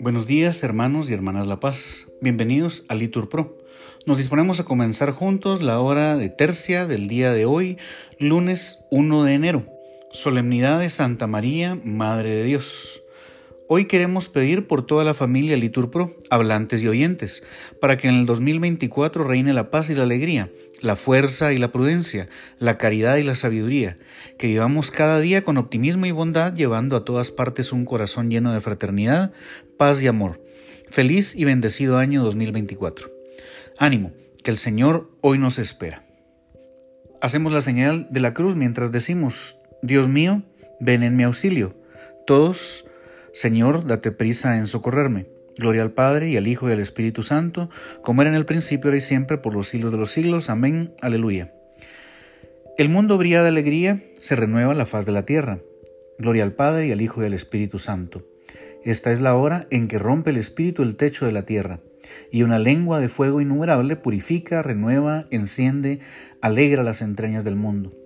Buenos 0.00 0.26
días 0.26 0.62
hermanos 0.62 1.10
y 1.10 1.14
hermanas 1.14 1.46
La 1.46 1.60
Paz, 1.60 2.08
bienvenidos 2.20 2.84
a 2.88 2.94
Litur 2.94 3.28
Pro. 3.28 3.58
Nos 4.06 4.18
disponemos 4.18 4.60
a 4.60 4.64
comenzar 4.64 5.12
juntos 5.12 5.62
la 5.62 5.80
hora 5.80 6.16
de 6.16 6.30
tercia 6.30 6.86
del 6.86 7.08
día 7.08 7.32
de 7.32 7.44
hoy, 7.44 7.78
lunes 8.18 8.86
1 8.90 9.24
de 9.24 9.34
enero, 9.34 9.66
solemnidad 10.12 10.80
de 10.80 10.90
Santa 10.90 11.26
María, 11.26 11.78
Madre 11.84 12.30
de 12.30 12.44
Dios. 12.44 13.03
Hoy 13.66 13.86
queremos 13.86 14.28
pedir 14.28 14.66
por 14.66 14.84
toda 14.84 15.04
la 15.04 15.14
familia 15.14 15.56
Litur 15.56 15.90
Pro, 15.90 16.14
hablantes 16.28 16.82
y 16.82 16.88
oyentes, 16.88 17.44
para 17.80 17.96
que 17.96 18.08
en 18.08 18.16
el 18.16 18.26
2024 18.26 19.24
reine 19.24 19.54
la 19.54 19.70
paz 19.70 19.88
y 19.88 19.94
la 19.94 20.02
alegría, 20.02 20.50
la 20.82 20.96
fuerza 20.96 21.50
y 21.54 21.56
la 21.56 21.72
prudencia, 21.72 22.28
la 22.58 22.76
caridad 22.76 23.16
y 23.16 23.22
la 23.22 23.34
sabiduría, 23.34 23.96
que 24.38 24.48
vivamos 24.48 24.90
cada 24.90 25.18
día 25.18 25.44
con 25.44 25.56
optimismo 25.56 26.04
y 26.04 26.10
bondad, 26.10 26.54
llevando 26.54 26.94
a 26.94 27.06
todas 27.06 27.30
partes 27.30 27.72
un 27.72 27.86
corazón 27.86 28.30
lleno 28.30 28.52
de 28.52 28.60
fraternidad, 28.60 29.32
paz 29.78 30.02
y 30.02 30.08
amor. 30.08 30.44
Feliz 30.90 31.34
y 31.34 31.46
bendecido 31.46 31.96
año 31.96 32.22
2024. 32.22 33.10
Ánimo, 33.78 34.12
que 34.42 34.50
el 34.50 34.58
Señor 34.58 35.10
hoy 35.22 35.38
nos 35.38 35.58
espera. 35.58 36.04
Hacemos 37.22 37.50
la 37.50 37.62
señal 37.62 38.08
de 38.10 38.20
la 38.20 38.34
cruz 38.34 38.56
mientras 38.56 38.92
decimos, 38.92 39.56
Dios 39.80 40.06
mío, 40.06 40.42
ven 40.80 41.02
en 41.02 41.16
mi 41.16 41.22
auxilio. 41.22 41.74
Todos, 42.26 42.84
Señor, 43.34 43.84
date 43.84 44.12
prisa 44.12 44.58
en 44.58 44.68
socorrerme. 44.68 45.26
Gloria 45.58 45.82
al 45.82 45.90
Padre 45.90 46.28
y 46.30 46.36
al 46.36 46.46
Hijo 46.46 46.68
y 46.68 46.72
al 46.72 46.78
Espíritu 46.78 47.24
Santo, 47.24 47.68
como 48.02 48.22
era 48.22 48.30
en 48.30 48.36
el 48.36 48.46
principio, 48.46 48.88
ahora 48.88 48.98
y 48.98 49.00
siempre, 49.00 49.38
por 49.38 49.54
los 49.54 49.68
siglos 49.68 49.90
de 49.90 49.98
los 49.98 50.12
siglos. 50.12 50.50
Amén. 50.50 50.94
Aleluya. 51.02 51.52
El 52.78 52.88
mundo 52.88 53.18
brilla 53.18 53.42
de 53.42 53.48
alegría, 53.48 54.04
se 54.20 54.36
renueva 54.36 54.72
la 54.74 54.86
faz 54.86 55.04
de 55.04 55.10
la 55.10 55.26
tierra. 55.26 55.58
Gloria 56.16 56.44
al 56.44 56.52
Padre 56.52 56.86
y 56.86 56.92
al 56.92 57.00
Hijo 57.00 57.22
y 57.22 57.26
al 57.26 57.34
Espíritu 57.34 57.80
Santo. 57.80 58.24
Esta 58.84 59.10
es 59.10 59.20
la 59.20 59.34
hora 59.34 59.66
en 59.70 59.88
que 59.88 59.98
rompe 59.98 60.30
el 60.30 60.36
Espíritu 60.36 60.84
el 60.84 60.94
techo 60.94 61.26
de 61.26 61.32
la 61.32 61.44
tierra, 61.44 61.80
y 62.30 62.44
una 62.44 62.60
lengua 62.60 63.00
de 63.00 63.08
fuego 63.08 63.40
innumerable 63.40 63.96
purifica, 63.96 64.62
renueva, 64.62 65.26
enciende, 65.30 65.98
alegra 66.40 66.84
las 66.84 67.02
entrañas 67.02 67.42
del 67.42 67.56
mundo. 67.56 68.03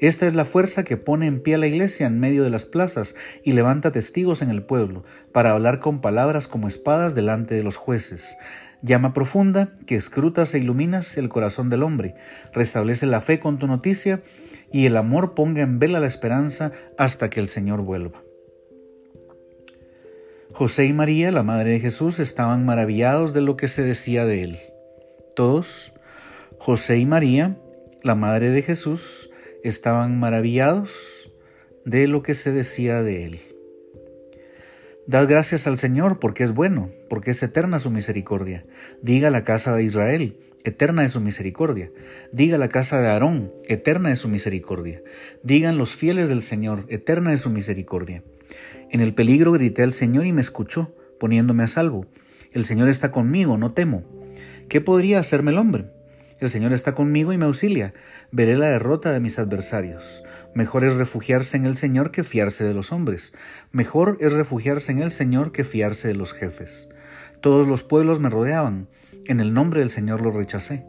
Esta 0.00 0.26
es 0.26 0.34
la 0.34 0.44
fuerza 0.44 0.84
que 0.84 0.96
pone 0.96 1.26
en 1.26 1.40
pie 1.40 1.54
a 1.54 1.58
la 1.58 1.66
iglesia 1.66 2.06
en 2.06 2.18
medio 2.18 2.42
de 2.44 2.50
las 2.50 2.66
plazas 2.66 3.14
y 3.42 3.52
levanta 3.52 3.92
testigos 3.92 4.42
en 4.42 4.50
el 4.50 4.62
pueblo, 4.62 5.04
para 5.32 5.52
hablar 5.52 5.80
con 5.80 6.00
palabras 6.00 6.48
como 6.48 6.68
espadas 6.68 7.14
delante 7.14 7.54
de 7.54 7.62
los 7.62 7.76
jueces. 7.76 8.36
Llama 8.82 9.14
profunda 9.14 9.78
que 9.86 9.96
escrutas 9.96 10.54
e 10.54 10.58
iluminas 10.58 11.16
el 11.16 11.28
corazón 11.28 11.68
del 11.68 11.82
hombre, 11.82 12.14
restablece 12.52 13.06
la 13.06 13.20
fe 13.20 13.40
con 13.40 13.58
tu 13.58 13.66
noticia 13.66 14.22
y 14.70 14.86
el 14.86 14.96
amor 14.96 15.34
ponga 15.34 15.62
en 15.62 15.78
vela 15.78 16.00
la 16.00 16.06
esperanza 16.06 16.72
hasta 16.98 17.30
que 17.30 17.40
el 17.40 17.48
Señor 17.48 17.80
vuelva. 17.82 18.22
José 20.52 20.86
y 20.86 20.92
María, 20.92 21.32
la 21.32 21.42
madre 21.42 21.70
de 21.70 21.80
Jesús, 21.80 22.20
estaban 22.20 22.64
maravillados 22.64 23.32
de 23.32 23.40
lo 23.40 23.56
que 23.56 23.68
se 23.68 23.82
decía 23.82 24.24
de 24.24 24.44
él. 24.44 24.58
Todos, 25.34 25.92
José 26.58 26.98
y 26.98 27.06
María, 27.06 27.58
la 28.02 28.14
madre 28.14 28.50
de 28.50 28.62
Jesús, 28.62 29.30
estaban 29.64 30.20
maravillados 30.20 31.32
de 31.84 32.06
lo 32.06 32.22
que 32.22 32.34
se 32.34 32.52
decía 32.52 33.02
de 33.02 33.24
él. 33.24 33.40
Dad 35.06 35.26
gracias 35.28 35.66
al 35.66 35.78
Señor 35.78 36.18
porque 36.20 36.44
es 36.44 36.52
bueno, 36.52 36.90
porque 37.08 37.32
es 37.32 37.42
eterna 37.42 37.78
su 37.78 37.90
misericordia. 37.90 38.64
Diga 39.02 39.30
la 39.30 39.42
casa 39.42 39.74
de 39.74 39.84
Israel, 39.84 40.38
eterna 40.64 41.04
es 41.04 41.12
su 41.12 41.20
misericordia. 41.20 41.90
Diga 42.30 42.58
la 42.58 42.68
casa 42.68 43.00
de 43.00 43.08
Aarón, 43.08 43.52
eterna 43.66 44.12
es 44.12 44.18
su 44.18 44.28
misericordia. 44.28 45.02
Digan 45.42 45.78
los 45.78 45.94
fieles 45.94 46.28
del 46.28 46.42
Señor, 46.42 46.84
eterna 46.88 47.32
es 47.32 47.40
su 47.40 47.50
misericordia. 47.50 48.22
En 48.90 49.00
el 49.00 49.14
peligro 49.14 49.52
grité 49.52 49.82
al 49.82 49.92
Señor 49.92 50.26
y 50.26 50.32
me 50.32 50.42
escuchó, 50.42 50.94
poniéndome 51.18 51.64
a 51.64 51.68
salvo. 51.68 52.06
El 52.52 52.64
Señor 52.64 52.88
está 52.88 53.10
conmigo, 53.10 53.58
no 53.58 53.72
temo. 53.72 54.04
¿Qué 54.68 54.80
podría 54.80 55.20
hacerme 55.20 55.52
el 55.52 55.58
hombre? 55.58 55.86
El 56.40 56.50
Señor 56.50 56.72
está 56.72 56.94
conmigo 56.94 57.32
y 57.32 57.38
me 57.38 57.44
auxilia. 57.44 57.94
Veré 58.32 58.56
la 58.56 58.66
derrota 58.66 59.12
de 59.12 59.20
mis 59.20 59.38
adversarios. 59.38 60.24
Mejor 60.52 60.84
es 60.84 60.94
refugiarse 60.94 61.56
en 61.56 61.64
el 61.64 61.76
Señor 61.76 62.10
que 62.10 62.24
fiarse 62.24 62.64
de 62.64 62.74
los 62.74 62.92
hombres. 62.92 63.34
Mejor 63.70 64.18
es 64.20 64.32
refugiarse 64.32 64.90
en 64.90 64.98
el 64.98 65.12
Señor 65.12 65.52
que 65.52 65.62
fiarse 65.62 66.08
de 66.08 66.16
los 66.16 66.32
jefes. 66.32 66.88
Todos 67.40 67.68
los 67.68 67.84
pueblos 67.84 68.18
me 68.18 68.30
rodeaban. 68.30 68.88
En 69.26 69.38
el 69.38 69.54
nombre 69.54 69.80
del 69.80 69.90
Señor 69.90 70.22
los 70.22 70.34
rechacé. 70.34 70.84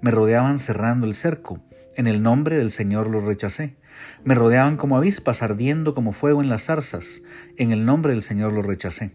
Me 0.00 0.10
rodeaban 0.10 0.58
cerrando 0.58 1.06
el 1.06 1.14
cerco. 1.14 1.60
En 1.96 2.08
el 2.08 2.22
nombre 2.22 2.56
del 2.56 2.72
Señor 2.72 3.08
los 3.08 3.22
rechacé. 3.22 3.76
Me 4.24 4.34
rodeaban 4.34 4.76
como 4.76 4.96
avispas 4.96 5.42
ardiendo 5.42 5.94
como 5.94 6.12
fuego 6.12 6.42
en 6.42 6.48
las 6.48 6.64
zarzas. 6.64 7.22
En 7.56 7.70
el 7.70 7.86
nombre 7.86 8.12
del 8.12 8.22
Señor 8.22 8.52
los 8.52 8.66
rechacé. 8.66 9.12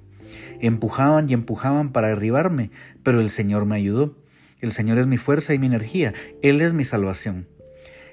Empujaban 0.61 1.29
y 1.29 1.33
empujaban 1.33 1.91
para 1.91 2.07
derribarme, 2.07 2.71
pero 3.03 3.19
el 3.19 3.29
Señor 3.29 3.65
me 3.65 3.75
ayudó. 3.75 4.22
El 4.63 4.71
Señor 4.71 4.97
es 4.97 5.07
mi 5.07 5.17
fuerza 5.17 5.53
y 5.53 5.59
mi 5.59 5.67
energía, 5.67 6.13
Él 6.41 6.61
es 6.61 6.73
mi 6.73 6.85
salvación. 6.85 7.49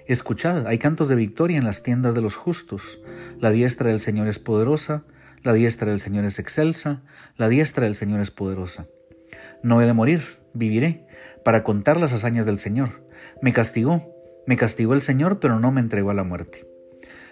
Escuchad, 0.08 0.66
hay 0.66 0.78
cantos 0.78 1.06
de 1.06 1.14
victoria 1.14 1.56
en 1.58 1.64
las 1.64 1.84
tiendas 1.84 2.12
de 2.16 2.22
los 2.22 2.34
justos. 2.34 2.98
La 3.38 3.52
diestra 3.52 3.90
del 3.90 4.00
Señor 4.00 4.26
es 4.26 4.40
poderosa, 4.40 5.04
la 5.44 5.52
diestra 5.52 5.90
del 5.90 6.00
Señor 6.00 6.24
es 6.24 6.40
excelsa, 6.40 7.04
la 7.36 7.48
diestra 7.48 7.84
del 7.84 7.94
Señor 7.94 8.18
es 8.18 8.32
poderosa. 8.32 8.88
No 9.62 9.80
he 9.80 9.86
de 9.86 9.92
morir, 9.92 10.40
viviré, 10.52 11.06
para 11.44 11.62
contar 11.62 12.00
las 12.00 12.12
hazañas 12.12 12.46
del 12.46 12.58
Señor. 12.58 13.06
Me 13.40 13.52
castigó, 13.52 14.12
me 14.44 14.56
castigó 14.56 14.94
el 14.94 15.02
Señor, 15.02 15.38
pero 15.38 15.60
no 15.60 15.70
me 15.70 15.80
entregó 15.80 16.10
a 16.10 16.14
la 16.14 16.24
muerte. 16.24 16.66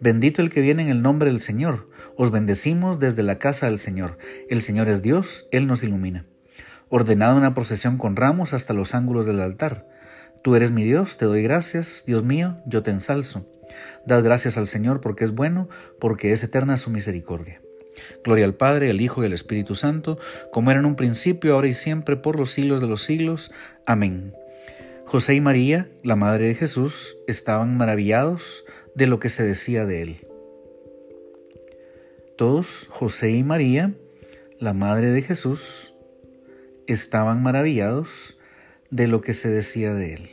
Bendito 0.00 0.42
el 0.42 0.50
que 0.50 0.60
viene 0.60 0.82
en 0.82 0.88
el 0.88 1.02
nombre 1.02 1.30
del 1.30 1.40
Señor. 1.40 1.88
Os 2.16 2.30
bendecimos 2.30 2.98
desde 2.98 3.22
la 3.22 3.38
casa 3.38 3.66
del 3.66 3.78
Señor. 3.78 4.18
El 4.48 4.62
Señor 4.62 4.88
es 4.88 5.02
Dios, 5.02 5.48
Él 5.52 5.66
nos 5.66 5.82
ilumina. 5.82 6.24
Ordenado 6.88 7.36
una 7.36 7.54
procesión 7.54 7.98
con 7.98 8.16
ramos 8.16 8.54
hasta 8.54 8.72
los 8.72 8.94
ángulos 8.94 9.26
del 9.26 9.40
altar. 9.40 9.86
Tú 10.42 10.56
eres 10.56 10.70
mi 10.70 10.84
Dios, 10.84 11.18
te 11.18 11.26
doy 11.26 11.42
gracias, 11.42 12.04
Dios 12.06 12.24
mío, 12.24 12.58
yo 12.66 12.82
te 12.82 12.90
ensalzo. 12.90 13.46
Dad 14.06 14.24
gracias 14.24 14.56
al 14.56 14.68
Señor 14.68 15.00
porque 15.00 15.24
es 15.24 15.32
bueno, 15.32 15.68
porque 16.00 16.32
es 16.32 16.42
eterna 16.42 16.76
su 16.76 16.90
misericordia. 16.90 17.60
Gloria 18.24 18.44
al 18.44 18.54
Padre, 18.54 18.90
al 18.90 19.00
Hijo 19.00 19.22
y 19.22 19.26
al 19.26 19.32
Espíritu 19.32 19.74
Santo, 19.74 20.18
como 20.52 20.70
era 20.70 20.80
en 20.80 20.86
un 20.86 20.96
principio, 20.96 21.54
ahora 21.54 21.68
y 21.68 21.74
siempre, 21.74 22.16
por 22.16 22.36
los 22.36 22.52
siglos 22.52 22.80
de 22.80 22.86
los 22.86 23.02
siglos. 23.02 23.52
Amén. 23.86 24.34
José 25.04 25.34
y 25.34 25.40
María, 25.40 25.88
la 26.02 26.16
Madre 26.16 26.48
de 26.48 26.54
Jesús, 26.54 27.16
estaban 27.26 27.76
maravillados 27.76 28.64
de 28.98 29.06
lo 29.06 29.20
que 29.20 29.28
se 29.28 29.44
decía 29.44 29.86
de 29.86 30.02
él. 30.02 30.16
Todos, 32.36 32.88
José 32.90 33.30
y 33.30 33.44
María, 33.44 33.94
la 34.58 34.74
Madre 34.74 35.10
de 35.10 35.22
Jesús, 35.22 35.94
estaban 36.88 37.40
maravillados 37.40 38.36
de 38.90 39.06
lo 39.06 39.20
que 39.20 39.34
se 39.34 39.50
decía 39.50 39.94
de 39.94 40.14
él. 40.14 40.28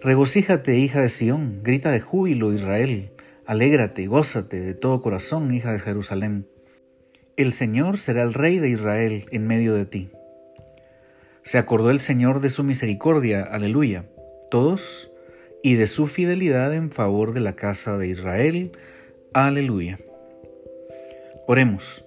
Regocíjate, 0.00 0.78
hija 0.78 1.00
de 1.00 1.08
Sión, 1.08 1.58
grita 1.64 1.90
de 1.90 2.00
júbilo, 2.00 2.52
Israel, 2.52 3.10
alégrate, 3.46 4.06
gózate 4.06 4.60
de 4.60 4.74
todo 4.74 5.02
corazón, 5.02 5.52
hija 5.52 5.72
de 5.72 5.80
Jerusalén. 5.80 6.46
El 7.36 7.52
Señor 7.52 7.98
será 7.98 8.22
el 8.22 8.32
Rey 8.32 8.60
de 8.60 8.68
Israel 8.68 9.26
en 9.32 9.48
medio 9.48 9.74
de 9.74 9.86
ti. 9.86 10.10
Se 11.42 11.58
acordó 11.58 11.90
el 11.90 11.98
Señor 11.98 12.40
de 12.40 12.48
su 12.48 12.62
misericordia, 12.62 13.42
aleluya, 13.42 14.04
todos, 14.52 15.10
y 15.64 15.76
de 15.76 15.86
su 15.86 16.08
fidelidad 16.08 16.74
en 16.74 16.90
favor 16.90 17.32
de 17.32 17.40
la 17.40 17.56
casa 17.56 17.96
de 17.96 18.06
Israel, 18.06 18.72
aleluya. 19.32 19.98
Oremos. 21.46 22.04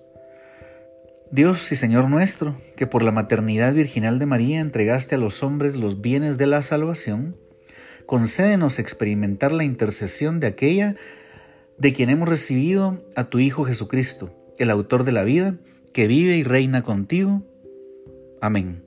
Dios 1.32 1.72
y 1.72 1.76
Señor 1.76 2.08
nuestro, 2.08 2.62
que 2.76 2.86
por 2.86 3.02
la 3.02 3.12
maternidad 3.12 3.74
virginal 3.74 4.20
de 4.20 4.28
María 4.28 4.60
entregaste 4.60 5.16
a 5.16 5.18
los 5.18 5.42
hombres 5.42 5.76
los 5.76 6.02
bienes 6.02 6.38
de 6.38 6.46
la 6.46 6.62
salvación, 6.62 7.36
concédenos 8.06 8.78
experimentar 8.78 9.52
la 9.52 9.64
intercesión 9.64 10.40
de 10.40 10.46
aquella 10.46 10.96
de 11.80 11.94
quien 11.94 12.12
hemos 12.12 12.30
recibido 12.30 13.04
a 13.16 13.24
tu 13.24 13.40
Hijo 13.40 13.66
Jesucristo, 13.66 14.36
el 14.60 14.70
autor 14.70 15.04
de 15.04 15.14
la 15.14 15.24
vida, 15.24 15.56
que 15.94 16.06
vive 16.06 16.38
y 16.38 16.44
reina 16.44 16.84
contigo. 16.84 17.42
Amén. 18.40 18.87